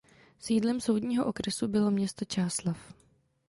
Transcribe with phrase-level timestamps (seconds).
[0.39, 2.93] Sídlem soudního okresu bylo město Čáslav.